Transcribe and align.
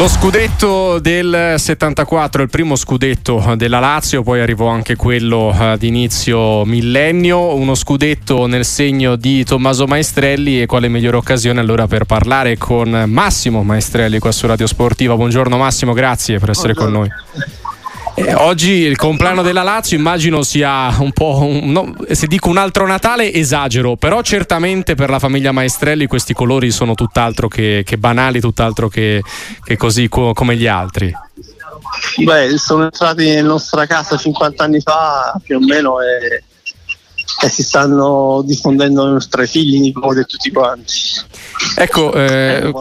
Lo 0.00 0.08
scudetto 0.08 0.98
del 0.98 1.56
74, 1.58 2.40
il 2.40 2.48
primo 2.48 2.74
scudetto 2.74 3.52
della 3.54 3.80
Lazio, 3.80 4.22
poi 4.22 4.40
arrivò 4.40 4.68
anche 4.68 4.96
quello 4.96 5.48
uh, 5.48 5.76
di 5.76 5.88
inizio 5.88 6.64
millennio, 6.64 7.54
uno 7.54 7.74
scudetto 7.74 8.46
nel 8.46 8.64
segno 8.64 9.16
di 9.16 9.44
Tommaso 9.44 9.86
Maestrelli 9.86 10.62
e 10.62 10.64
quale 10.64 10.88
migliore 10.88 11.18
occasione 11.18 11.60
allora 11.60 11.86
per 11.86 12.04
parlare 12.04 12.56
con 12.56 13.04
Massimo 13.08 13.62
Maestrelli 13.62 14.18
qua 14.18 14.32
su 14.32 14.46
Radio 14.46 14.66
Sportiva. 14.66 15.16
Buongiorno 15.16 15.58
Massimo, 15.58 15.92
grazie 15.92 16.38
per 16.38 16.48
essere 16.48 16.72
Buongiorno. 16.72 16.98
con 16.98 17.10
noi. 17.34 17.59
Eh, 18.14 18.34
oggi 18.34 18.70
il 18.72 18.96
compleanno 18.96 19.42
della 19.42 19.62
Lazio 19.62 19.96
immagino 19.96 20.42
sia 20.42 20.94
un 20.98 21.12
po', 21.12 21.38
un, 21.42 21.70
no, 21.70 21.94
se 22.10 22.26
dico 22.26 22.48
un 22.48 22.58
altro 22.58 22.86
Natale 22.86 23.32
esagero, 23.32 23.96
però 23.96 24.20
certamente 24.22 24.94
per 24.94 25.10
la 25.10 25.18
famiglia 25.18 25.52
Maestrelli 25.52 26.06
questi 26.06 26.34
colori 26.34 26.70
sono 26.70 26.94
tutt'altro 26.94 27.48
che, 27.48 27.82
che 27.84 27.96
banali, 27.98 28.40
tutt'altro 28.40 28.88
che, 28.88 29.22
che 29.62 29.76
così 29.76 30.08
co- 30.08 30.32
come 30.32 30.56
gli 30.56 30.66
altri. 30.66 31.12
Beh, 32.16 32.58
sono 32.58 32.84
entrati 32.84 33.24
nella 33.24 33.48
nostra 33.48 33.86
casa 33.86 34.16
50 34.16 34.64
anni 34.64 34.80
fa 34.80 35.38
più 35.42 35.56
o 35.56 35.60
meno 35.60 36.00
e, 36.00 36.44
e 37.42 37.48
si 37.48 37.62
stanno 37.62 38.42
diffondendo 38.44 39.18
tra 39.28 39.42
i 39.42 39.46
figli, 39.46 39.76
i 39.76 39.80
nipoti 39.80 40.20
e 40.20 40.24
tutti 40.24 40.50
quanti. 40.50 40.94
Ecco, 41.76 42.12
eh, 42.12 42.72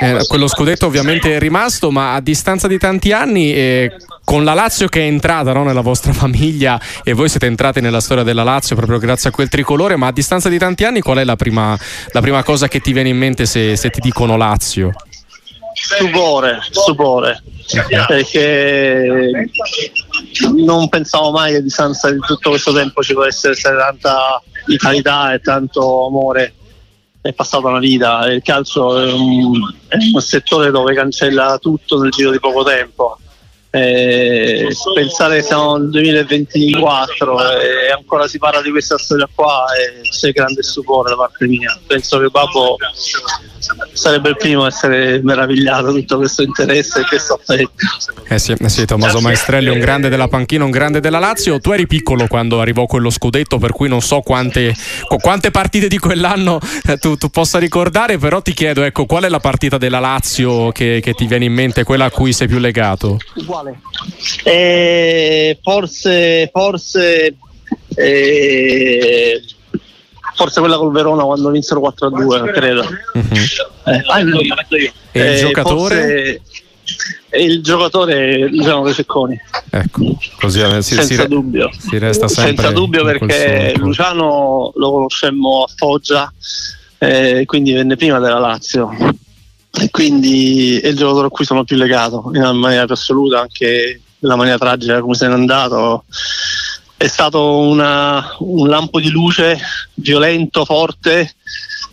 eh, 0.00 0.26
quello 0.26 0.48
scudetto 0.48 0.86
ovviamente 0.86 1.36
è 1.36 1.38
rimasto, 1.38 1.90
ma 1.90 2.14
a 2.14 2.20
distanza 2.20 2.66
di 2.66 2.78
tanti 2.78 3.12
anni, 3.12 3.52
eh, 3.54 3.96
con 4.28 4.44
la 4.44 4.52
Lazio 4.52 4.88
che 4.88 5.00
è 5.00 5.04
entrata 5.04 5.54
no, 5.54 5.64
nella 5.64 5.80
vostra 5.80 6.12
famiglia 6.12 6.78
e 7.02 7.14
voi 7.14 7.30
siete 7.30 7.46
entrati 7.46 7.80
nella 7.80 8.00
storia 8.00 8.22
della 8.22 8.42
Lazio 8.42 8.76
proprio 8.76 8.98
grazie 8.98 9.30
a 9.30 9.32
quel 9.32 9.48
tricolore, 9.48 9.96
ma 9.96 10.08
a 10.08 10.12
distanza 10.12 10.50
di 10.50 10.58
tanti 10.58 10.84
anni 10.84 11.00
qual 11.00 11.16
è 11.16 11.24
la 11.24 11.34
prima, 11.34 11.74
la 12.12 12.20
prima 12.20 12.42
cosa 12.42 12.68
che 12.68 12.80
ti 12.80 12.92
viene 12.92 13.08
in 13.08 13.16
mente 13.16 13.46
se, 13.46 13.74
se 13.74 13.88
ti 13.88 14.00
dicono 14.00 14.36
Lazio? 14.36 14.92
Stupore, 15.72 16.58
stupore, 16.68 17.42
perché 18.06 19.48
non 20.56 20.90
pensavo 20.90 21.30
mai 21.30 21.52
che 21.52 21.56
a 21.56 21.62
distanza 21.62 22.10
di 22.10 22.18
tutto 22.18 22.50
questo 22.50 22.74
tempo 22.74 23.02
ci 23.02 23.14
potesse 23.14 23.48
essere 23.48 23.78
tanta 23.78 24.42
vitalità 24.66 25.32
e 25.32 25.40
tanto 25.40 26.06
amore 26.06 26.52
è 27.22 27.32
passata 27.32 27.68
una 27.68 27.78
vita, 27.78 28.30
il 28.30 28.42
calcio 28.42 29.00
è 29.00 29.10
un, 29.10 29.54
è 29.88 29.96
un 30.12 30.20
settore 30.20 30.70
dove 30.70 30.92
cancella 30.92 31.56
tutto 31.58 31.98
nel 32.02 32.10
giro 32.10 32.30
di 32.30 32.38
poco 32.38 32.62
tempo. 32.62 33.16
Eh, 33.70 34.66
pensare 34.94 35.36
che 35.36 35.42
siamo 35.42 35.76
nel 35.76 35.90
2024 35.90 37.60
e 37.60 37.90
ancora 37.90 38.26
si 38.26 38.38
parla 38.38 38.62
di 38.62 38.70
questa 38.70 38.96
storia 38.96 39.28
qua 39.32 39.66
c'è 40.10 40.32
grande 40.32 40.62
stupore 40.62 41.10
da 41.10 41.16
parte 41.16 41.46
mia. 41.46 41.78
Penso 41.86 42.18
che 42.18 42.28
Babbo 42.28 42.76
sarebbe 43.92 44.30
il 44.30 44.36
primo 44.36 44.64
a 44.64 44.68
essere 44.68 45.20
meravigliato 45.22 45.92
tutto 45.92 46.16
questo 46.18 46.42
interesse 46.42 47.00
e 47.00 47.04
questo 47.04 47.34
affetto. 47.34 47.70
Eh 48.28 48.38
sì, 48.38 48.52
eh 48.52 48.68
sì, 48.68 48.86
Tommaso 48.86 49.20
Maestrelli, 49.20 49.68
un 49.68 49.80
grande 49.80 50.08
della 50.08 50.28
panchina, 50.28 50.64
un 50.64 50.70
grande 50.70 51.00
della 51.00 51.18
Lazio. 51.18 51.58
Tu 51.58 51.72
eri 51.72 51.86
piccolo 51.86 52.26
quando 52.26 52.60
arrivò 52.60 52.86
quello 52.86 53.10
scudetto, 53.10 53.58
per 53.58 53.72
cui 53.72 53.88
non 53.88 54.00
so 54.00 54.20
quante, 54.20 54.74
quante 55.20 55.50
partite 55.50 55.88
di 55.88 55.98
quell'anno 55.98 56.58
eh, 56.86 56.96
tu, 56.96 57.16
tu, 57.16 57.28
possa 57.28 57.58
ricordare, 57.58 58.18
però 58.18 58.40
ti 58.40 58.52
chiedo, 58.52 58.82
ecco, 58.82 59.06
qual 59.06 59.24
è 59.24 59.28
la 59.28 59.40
partita 59.40 59.76
della 59.78 59.98
Lazio 59.98 60.70
che, 60.72 61.00
che 61.02 61.12
ti 61.12 61.26
viene 61.26 61.44
in 61.44 61.52
mente, 61.52 61.84
quella 61.84 62.06
a 62.06 62.10
cui 62.10 62.32
sei 62.32 62.46
più 62.46 62.58
legato? 62.58 63.18
Uguale. 63.58 63.80
Eh, 64.44 65.58
forse, 65.62 66.50
forse 66.52 67.36
eh, 67.94 69.42
forse 70.34 70.60
quella 70.60 70.76
col 70.76 70.92
Verona 70.92 71.24
quando 71.24 71.50
vinsero 71.50 71.80
4-2, 71.80 72.52
credo. 72.52 72.82
Uh-huh. 72.82 73.22
Eh, 73.84 74.02
ah. 74.06 74.20
E 74.20 74.22
il 74.22 74.86
eh, 75.12 75.36
giocatore? 75.40 76.42
il 77.32 77.62
giocatore 77.62 78.48
Luciano 78.48 78.84
De 78.84 78.94
Cecconi. 78.94 79.38
Ecco, 79.70 80.16
così 80.40 80.60
eh, 80.60 80.82
si, 80.82 80.94
senza 80.94 81.22
si, 81.22 81.28
dubbio. 81.28 81.70
Si 81.76 81.98
resta 81.98 82.28
sempre 82.28 82.54
senza 82.54 82.70
dubbio 82.70 83.04
perché 83.04 83.74
Luciano 83.76 84.72
lo 84.74 84.90
conoscemmo 84.90 85.64
a 85.64 85.68
Foggia, 85.74 86.32
eh, 86.98 87.42
quindi 87.44 87.72
venne 87.72 87.96
prima 87.96 88.18
della 88.18 88.38
Lazio. 88.38 88.90
E 89.70 89.90
quindi 89.90 90.78
è 90.80 90.88
il 90.88 90.96
giocatore 90.96 91.26
a 91.26 91.30
cui 91.30 91.44
sono 91.44 91.64
più 91.64 91.76
legato 91.76 92.30
in 92.34 92.56
maniera 92.56 92.84
più 92.84 92.94
assoluta, 92.94 93.40
anche 93.40 94.00
nella 94.20 94.36
maniera 94.36 94.58
tragica 94.58 95.00
come 95.00 95.14
se 95.14 95.28
n'è 95.28 95.32
andato 95.32 96.04
è 96.98 97.06
stato 97.06 97.58
una, 97.58 98.34
un 98.40 98.68
lampo 98.68 98.98
di 98.98 99.08
luce 99.08 99.56
violento, 99.94 100.64
forte 100.64 101.36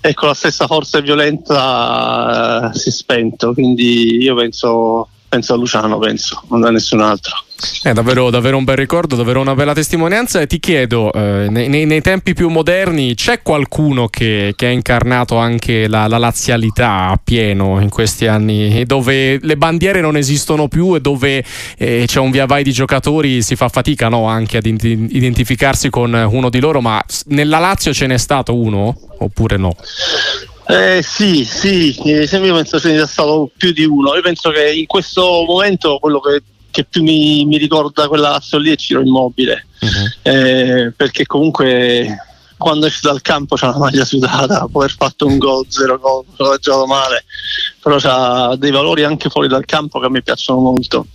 e 0.01 0.13
con 0.15 0.29
la 0.29 0.33
stessa 0.33 0.65
forza 0.65 0.97
e 0.97 1.03
violenza 1.03 2.71
eh, 2.71 2.77
si 2.77 2.89
è 2.89 2.91
spento. 2.91 3.53
Quindi 3.53 4.17
io 4.23 4.33
penso, 4.33 5.09
penso 5.27 5.53
a 5.53 5.57
Luciano, 5.57 5.97
penso, 5.97 6.41
non 6.49 6.63
a 6.63 6.71
nessun 6.71 7.01
altro. 7.01 7.43
È 7.81 7.93
davvero, 7.93 8.29
davvero, 8.29 8.57
un 8.57 8.65
bel 8.65 8.75
ricordo, 8.75 9.15
davvero 9.15 9.39
una 9.39 9.55
bella 9.55 9.73
testimonianza 9.73 10.41
e 10.41 10.47
ti 10.47 10.59
chiedo, 10.59 11.11
eh, 11.13 11.47
nei, 11.49 11.69
nei, 11.69 11.85
nei, 11.85 12.01
tempi 12.01 12.33
più 12.33 12.49
moderni 12.49 13.15
c'è 13.15 13.41
qualcuno 13.41 14.07
che, 14.07 14.53
che 14.57 14.65
ha 14.65 14.69
incarnato 14.69 15.37
anche 15.37 15.87
la, 15.87 16.07
la, 16.07 16.17
lazialità 16.17 17.07
a 17.07 17.19
pieno 17.21 17.79
in 17.79 17.89
questi 17.89 18.27
anni, 18.27 18.83
dove 18.85 19.39
le 19.41 19.55
bandiere 19.55 20.01
non 20.01 20.17
esistono 20.17 20.67
più 20.67 20.95
e 20.95 21.01
dove 21.01 21.43
eh, 21.77 22.03
c'è 22.05 22.19
un 22.19 22.31
via 22.31 22.45
vai 22.45 22.63
di 22.63 22.73
giocatori, 22.73 23.41
si 23.41 23.55
fa 23.55 23.69
fatica 23.69 24.09
no, 24.09 24.25
anche 24.25 24.57
ad 24.57 24.65
identificarsi 24.65 25.89
con 25.89 26.13
uno 26.13 26.49
di 26.49 26.59
loro, 26.59 26.81
ma 26.81 27.01
nella 27.27 27.59
Lazio 27.59 27.93
ce 27.93 28.05
n'è 28.05 28.17
stato 28.17 28.53
uno 28.53 28.95
oppure 29.19 29.55
no? 29.57 29.75
Eh, 30.67 31.01
sì, 31.03 31.45
sì, 31.45 31.95
io 32.01 32.27
penso 32.27 32.79
ce 32.79 32.89
ne 32.89 32.95
sia 32.95 33.07
stato 33.07 33.51
più 33.55 33.71
di 33.71 33.85
uno. 33.85 34.15
Io 34.15 34.21
penso 34.21 34.49
che 34.49 34.71
in 34.71 34.85
questo 34.85 35.43
momento 35.47 35.99
quello 35.99 36.19
che 36.19 36.41
che 36.75 36.83
più 36.83 37.03
mi, 37.03 37.45
mi 37.45 37.57
ricorda 37.57 38.09
quella 38.09 38.31
Lazio 38.31 38.57
lì 38.57 38.69
è 38.69 38.75
Ciro 38.75 38.99
Immobile, 38.99 39.65
uh-huh. 39.79 40.29
eh, 40.29 40.93
perché 40.93 41.25
comunque 41.25 42.17
quando 42.57 42.87
esce 42.87 42.99
dal 43.01 43.21
campo 43.21 43.55
c'ha 43.55 43.69
una 43.69 43.77
maglia 43.77 44.03
sudata, 44.03 44.67
può 44.69 44.81
aver 44.81 44.93
fatto 44.93 45.25
un 45.25 45.37
gol, 45.37 45.65
zero 45.69 45.97
gol, 45.97 46.25
ha 46.35 46.57
giocato 46.57 46.85
male, 46.85 47.23
però 47.81 47.97
ha 48.03 48.57
dei 48.57 48.71
valori 48.71 49.05
anche 49.05 49.29
fuori 49.29 49.47
dal 49.47 49.63
campo 49.63 49.99
che 49.99 50.07
a 50.07 50.09
me 50.09 50.21
piacciono 50.21 50.59
molto. 50.59 51.07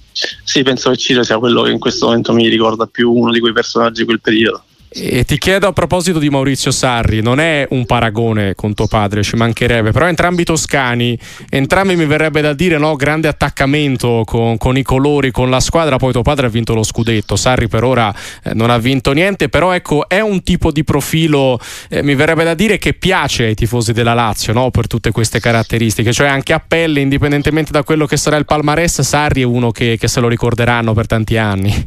Sì, 0.45 0.63
penso 0.63 0.89
che 0.89 0.97
Ciro 0.97 1.23
sia 1.25 1.39
quello 1.39 1.61
che 1.61 1.71
in 1.71 1.79
questo 1.79 2.07
momento 2.07 2.33
mi 2.33 2.49
ricorda 2.49 2.87
più 2.87 3.13
uno 3.13 3.31
di 3.31 3.41
quei 3.41 3.53
personaggi 3.53 4.01
di 4.01 4.07
quel 4.07 4.21
periodo. 4.21 4.65
E 4.93 5.25
ti 5.25 5.39
chiedo 5.39 5.69
a 5.69 5.73
proposito 5.73 6.19
di 6.19 6.31
Maurizio 6.31 6.73
Sarri, 6.73 7.23
non 7.23 7.39
è 7.39 7.65
un 7.71 7.87
paragone 7.87 8.57
con 8.57 8.75
tuo 8.75 8.89
padre, 8.89 9.23
ci 9.23 9.37
mancherebbe, 9.37 9.93
però 9.93 10.09
entrambi 10.09 10.43
toscani, 10.43 11.17
entrambi 11.49 11.95
mi 11.95 12.07
verrebbe 12.07 12.41
da 12.41 12.55
dire 12.55 12.77
no, 12.77 12.97
grande 12.97 13.29
attaccamento 13.29 14.25
con, 14.27 14.57
con, 14.57 14.77
i 14.77 14.83
colori, 14.83 15.31
con 15.31 15.49
la 15.49 15.61
squadra, 15.61 15.97
poi 15.97 16.11
tuo 16.11 16.23
padre 16.23 16.47
ha 16.47 16.49
vinto 16.49 16.75
lo 16.75 16.83
scudetto, 16.83 17.37
Sarri 17.37 17.69
per 17.69 17.85
ora 17.85 18.13
eh, 18.43 18.53
non 18.53 18.69
ha 18.69 18.79
vinto 18.79 19.13
niente, 19.13 19.49
però 19.49 19.71
ecco 19.71 20.09
è 20.09 20.19
un 20.19 20.43
tipo 20.43 20.73
di 20.73 20.83
profilo, 20.83 21.61
eh, 21.89 22.03
mi 22.03 22.17
verrebbe 22.17 22.43
da 22.43 22.55
dire 22.55 22.79
che 22.79 22.93
piace 22.93 23.45
ai 23.45 23.55
tifosi 23.55 23.93
della 23.93 24.13
Lazio 24.13 24.53
no, 24.53 24.73
per 24.73 24.89
tutte 24.89 25.13
queste 25.13 25.39
caratteristiche, 25.39 26.13
cioè 26.13 26.27
anche 26.27 26.53
a 26.53 26.59
pelle, 26.59 26.99
indipendentemente 26.99 27.71
da 27.71 27.85
quello 27.85 28.07
che 28.07 28.17
sarà 28.17 28.37
il 28.39 28.45
palmarès, 28.45 29.03
Sarri 29.03 29.43
è 29.43 29.45
uno 29.45 29.71
che, 29.71 29.97
che 30.01 30.09
se 30.09 30.19
lo 30.19 30.27
ricorderanno 30.27 30.95
per 30.95 31.07
tanti 31.07 31.37
anni. 31.37 31.87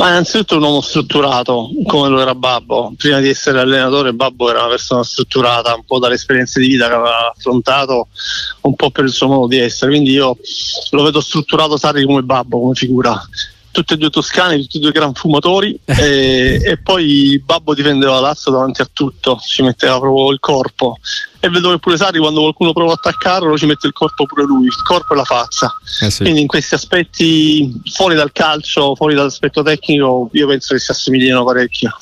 Ma 0.00 0.08
innanzitutto 0.08 0.56
un 0.56 0.62
uomo 0.62 0.80
strutturato, 0.80 1.68
come 1.84 2.08
lo 2.08 2.22
era 2.22 2.34
Babbo. 2.34 2.94
Prima 2.96 3.20
di 3.20 3.28
essere 3.28 3.60
allenatore, 3.60 4.14
Babbo 4.14 4.48
era 4.48 4.60
una 4.60 4.70
persona 4.70 5.04
strutturata, 5.04 5.74
un 5.74 5.84
po' 5.84 5.98
dalle 5.98 6.14
esperienze 6.14 6.58
di 6.58 6.68
vita 6.68 6.88
che 6.88 6.94
aveva 6.94 7.30
affrontato, 7.36 8.08
un 8.62 8.74
po' 8.76 8.90
per 8.90 9.04
il 9.04 9.10
suo 9.10 9.26
modo 9.26 9.46
di 9.46 9.58
essere. 9.58 9.90
Quindi 9.90 10.12
io 10.12 10.38
lo 10.92 11.02
vedo 11.02 11.20
strutturato 11.20 11.76
Sarri 11.76 12.06
come 12.06 12.22
Babbo, 12.22 12.60
come 12.60 12.74
figura 12.74 13.22
tutti 13.70 13.94
e 13.94 13.96
due 13.96 14.10
toscani, 14.10 14.60
tutti 14.62 14.78
e 14.78 14.80
due 14.80 14.90
gran 14.92 15.14
fumatori 15.14 15.78
e, 15.84 16.60
e, 16.64 16.78
poi 16.78 17.40
Babbo 17.44 17.74
difendeva 17.74 18.20
Lazio 18.20 18.50
davanti 18.50 18.82
a 18.82 18.88
tutto, 18.92 19.38
ci 19.46 19.62
metteva 19.62 19.98
proprio 19.98 20.32
il 20.32 20.40
corpo 20.40 20.98
e 21.38 21.48
vedo 21.48 21.70
che 21.70 21.78
pure 21.78 21.96
Sari 21.96 22.18
quando 22.18 22.40
qualcuno 22.40 22.72
prova 22.72 22.92
a 22.92 22.94
attaccarlo 22.94 23.56
ci 23.56 23.66
mette 23.66 23.86
il 23.86 23.92
corpo 23.92 24.26
pure 24.26 24.44
lui, 24.44 24.66
il 24.66 24.82
corpo 24.82 25.14
e 25.14 25.16
la 25.16 25.24
faccia. 25.24 25.74
Eh 26.02 26.10
sì. 26.10 26.22
Quindi 26.22 26.42
in 26.42 26.46
questi 26.46 26.74
aspetti 26.74 27.72
fuori 27.92 28.14
dal 28.14 28.32
calcio, 28.32 28.94
fuori 28.94 29.14
dall'aspetto 29.14 29.62
tecnico, 29.62 30.28
io 30.32 30.46
penso 30.46 30.74
che 30.74 30.80
si 30.80 30.90
assomigliano 30.90 31.44
parecchio. 31.44 31.96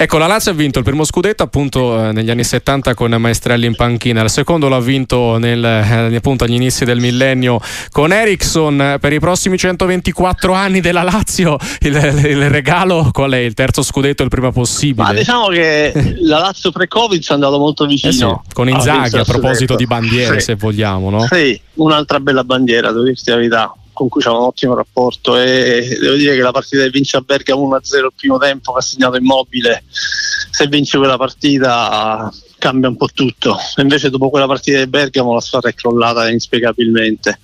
Ecco, 0.00 0.16
la 0.18 0.28
Lazio 0.28 0.52
ha 0.52 0.54
vinto 0.54 0.78
il 0.78 0.84
primo 0.84 1.02
scudetto 1.02 1.42
appunto 1.42 2.00
eh, 2.04 2.12
negli 2.12 2.30
anni 2.30 2.44
70 2.44 2.94
con 2.94 3.10
Maestrelli 3.10 3.66
in 3.66 3.74
panchina, 3.74 4.22
il 4.22 4.30
secondo 4.30 4.68
l'ha 4.68 4.78
vinto 4.78 5.38
nel, 5.38 5.64
eh, 5.64 6.14
appunto 6.14 6.44
agli 6.44 6.54
inizi 6.54 6.84
del 6.84 7.00
millennio 7.00 7.60
con 7.90 8.12
Ericsson. 8.12 8.98
Per 9.00 9.12
i 9.12 9.18
prossimi 9.18 9.58
124 9.58 10.52
anni 10.52 10.78
della 10.78 11.02
Lazio 11.02 11.56
il, 11.80 11.96
il 11.96 12.48
regalo 12.48 13.08
qual 13.12 13.32
è? 13.32 13.38
Il 13.38 13.54
terzo 13.54 13.82
scudetto 13.82 14.22
il 14.22 14.28
prima 14.28 14.52
possibile? 14.52 15.02
Ma 15.02 15.12
diciamo 15.12 15.48
che 15.48 15.92
la 16.22 16.38
Lazio 16.38 16.70
pre-Covid 16.70 17.20
ci 17.20 17.32
è 17.32 17.34
andato 17.34 17.58
molto 17.58 17.84
vicino. 17.84 18.12
Eh 18.12 18.14
sì, 18.46 18.54
con 18.54 18.68
Inzaghi 18.68 19.18
a 19.18 19.24
proposito 19.24 19.74
di 19.74 19.86
bandiere 19.86 20.38
sì. 20.38 20.44
se 20.44 20.54
vogliamo, 20.54 21.10
no? 21.10 21.26
Sì, 21.28 21.60
un'altra 21.74 22.20
bella 22.20 22.44
bandiera, 22.44 22.92
devo 22.92 23.02
dirti 23.02 23.30
la 23.30 23.36
verità 23.36 23.74
con 23.98 24.08
cui 24.08 24.20
c'è 24.22 24.28
un 24.28 24.36
ottimo 24.36 24.76
rapporto 24.76 25.36
e 25.36 25.98
devo 26.00 26.14
dire 26.14 26.36
che 26.36 26.40
la 26.40 26.52
partita 26.52 26.84
che 26.84 26.90
vince 26.90 27.16
a 27.16 27.20
Bergamo 27.20 27.68
1-0 27.68 27.96
il 27.96 28.12
primo 28.14 28.38
tempo 28.38 28.72
che 28.72 28.78
ha 28.78 28.82
segnato 28.82 29.16
Immobile. 29.16 29.82
Se 29.88 30.68
vince 30.68 30.98
quella 30.98 31.16
partita 31.16 32.32
cambia 32.58 32.88
un 32.88 32.96
po' 32.96 33.08
tutto. 33.12 33.56
Invece 33.76 34.10
dopo 34.10 34.28
quella 34.30 34.46
partita 34.46 34.78
di 34.78 34.86
Bergamo 34.86 35.32
la 35.32 35.40
squadra 35.40 35.70
è 35.70 35.74
crollata 35.74 36.28
inspiegabilmente. 36.28 37.38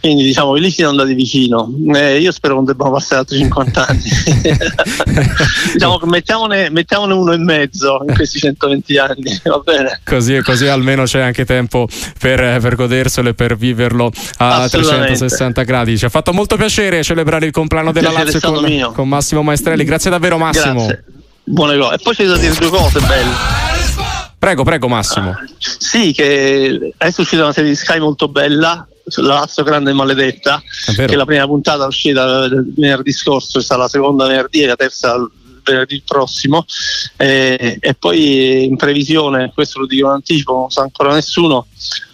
Quindi 0.00 0.24
diciamo 0.24 0.52
che 0.52 0.60
lì 0.60 0.70
siamo 0.70 0.90
andati 0.90 1.14
vicino. 1.14 1.70
Eh, 1.94 2.18
io 2.18 2.32
spero 2.32 2.54
non 2.54 2.64
debbano 2.64 2.92
passare 2.92 3.20
altri 3.20 3.38
50 3.38 3.86
anni. 3.86 4.02
diciamo 5.72 5.98
che 5.98 6.06
mettiamone, 6.06 6.70
mettiamone, 6.70 7.12
uno 7.12 7.32
e 7.32 7.38
mezzo 7.38 8.02
in 8.06 8.14
questi 8.14 8.38
120 8.38 8.98
anni, 8.98 9.40
va 9.44 9.58
bene? 9.58 10.00
Così, 10.04 10.40
così 10.42 10.66
almeno 10.66 11.04
c'è 11.04 11.20
anche 11.20 11.44
tempo 11.44 11.86
per, 12.18 12.60
per 12.60 12.74
goderselo 12.76 13.28
e 13.28 13.34
per 13.34 13.56
viverlo 13.56 14.10
a 14.38 14.68
360 14.68 15.62
gradi. 15.62 15.98
Ci 15.98 16.04
ha 16.04 16.08
fatto 16.08 16.32
molto 16.32 16.56
piacere 16.56 17.02
celebrare 17.02 17.46
il 17.46 17.52
compleanno 17.52 17.92
della 17.92 18.10
Lazio 18.10 18.40
con, 18.40 18.92
con, 18.94 19.08
Massimo 19.08 19.42
Maestrelli. 19.42 19.84
Grazie 19.84 20.10
davvero 20.10 20.38
Massimo. 20.38 20.86
Grazie. 20.86 21.04
Buone 21.44 21.78
cose. 21.78 21.94
E 21.94 21.98
poi 22.02 22.14
c'è 22.14 22.26
da 22.26 22.36
dire 22.36 22.54
due 22.54 22.70
cose 22.70 23.00
belle. 23.00 23.65
Prego, 24.38 24.64
prego 24.64 24.88
Massimo. 24.88 25.30
Ah, 25.30 25.44
sì, 25.58 26.12
che 26.12 26.92
adesso 26.96 27.20
è 27.20 27.22
uscita 27.22 27.42
una 27.42 27.52
serie 27.52 27.70
di 27.70 27.76
Sky 27.76 27.98
molto 27.98 28.28
bella, 28.28 28.86
la 29.04 29.34
Lazio 29.34 29.62
Grande 29.62 29.90
e 29.90 29.94
Maledetta, 29.94 30.62
che 30.94 31.16
la 31.16 31.24
prima 31.24 31.46
puntata 31.46 31.84
è 31.84 31.86
uscita 31.86 32.48
venerdì 32.48 33.12
scorso, 33.12 33.58
è 33.58 33.62
stata 33.62 33.82
la 33.82 33.88
seconda 33.88 34.26
venerdì 34.26 34.60
e 34.60 34.66
la 34.66 34.76
terza 34.76 35.16
venerdì 35.64 36.00
prossimo 36.06 36.64
e, 37.16 37.78
e 37.80 37.94
poi 37.94 38.64
in 38.64 38.76
previsione, 38.76 39.50
questo 39.52 39.80
lo 39.80 39.86
dico 39.86 40.06
in 40.06 40.12
anticipo, 40.12 40.52
non 40.52 40.70
sa 40.70 40.82
ancora 40.82 41.14
nessuno, 41.14 41.66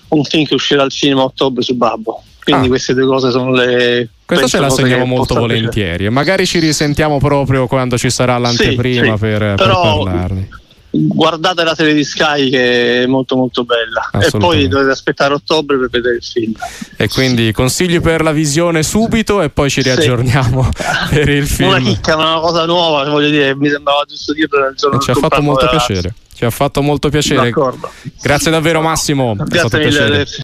un 0.09 0.25
film 0.25 0.45
che 0.45 0.55
uscirà 0.55 0.83
al 0.83 0.91
cinema 0.91 1.23
a 1.23 1.25
ottobre 1.25 1.63
su 1.63 1.75
Babbo. 1.75 2.23
Quindi 2.43 2.67
ah. 2.67 2.69
queste 2.71 2.95
due 2.95 3.07
cose 3.07 3.31
sono 3.31 3.53
le 3.53 4.09
questa 4.27 4.49
ce 4.49 4.59
la 4.59 4.71
segniamo 4.71 5.05
molto 5.05 5.35
volentieri 5.35 6.07
e 6.07 6.11
magari 6.11 6.45
ci 6.45 6.59
risentiamo 6.59 7.19
proprio 7.19 7.69
quando 7.69 7.97
ci 7.97 8.11
sarà 8.11 8.37
l'anteprima 8.39 9.05
sì, 9.05 9.13
sì. 9.13 9.19
Per, 9.19 9.39
per 9.39 9.57
parlarne 9.57 10.49
guardate 10.93 11.65
la 11.65 11.75
serie 11.75 11.95
di 11.95 12.05
Sky 12.05 12.51
che 12.51 13.03
è 13.03 13.07
molto 13.07 13.35
molto 13.37 13.65
bella. 13.65 14.11
E 14.21 14.31
poi 14.39 14.69
dovete 14.69 14.91
aspettare 14.91 15.35
ottobre 15.35 15.79
per 15.79 15.89
vedere 15.89 16.17
il 16.17 16.23
film. 16.23 16.53
E 16.97 17.09
quindi 17.09 17.51
consigli 17.53 18.01
per 18.01 18.23
la 18.23 18.33
visione 18.33 18.83
subito 18.83 19.41
e 19.41 19.51
poi 19.51 19.71
ci 19.71 19.83
riaggiorniamo 19.83 20.69
sì. 20.75 20.83
per 21.15 21.29
il 21.29 21.47
film. 21.47 21.71
Una 21.71 21.81
chicca 21.81 22.17
ma 22.17 22.33
una 22.33 22.41
cosa 22.41 22.67
nuova 22.67 23.09
voglio 23.09 23.31
dire 23.31 23.57
mi 23.57 23.69
sembrava 23.69 24.05
giusto 24.07 24.33
dirlo 24.33 24.61
nel 24.61 24.75
giorno 24.75 24.99
ci 24.99 25.11
ha 25.11 25.15
fatto 25.15 25.41
molto 25.41 25.69
piacere 25.69 26.15
ci 26.43 26.45
ha 26.49 26.51
fatto 26.51 26.83
molto 26.83 27.09
piacere. 27.09 27.51
D'accordo. 27.51 27.91
grazie 28.21 28.51
davvero 28.51 28.81
Massimo. 28.81 29.37
Grazie 29.37 29.79
mille 29.79 30.27